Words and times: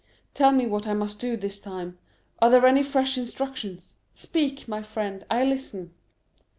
tell 0.33 0.51
me 0.51 0.65
what 0.65 0.87
I 0.87 0.95
must 0.95 1.19
do 1.19 1.37
this 1.37 1.59
time; 1.59 1.99
are 2.41 2.49
there 2.49 2.65
any 2.65 2.81
fresh 2.81 3.19
instructions? 3.19 3.97
Speak, 4.15 4.67
my 4.67 4.81
friend; 4.81 5.23
I 5.29 5.43
listen." 5.43 5.93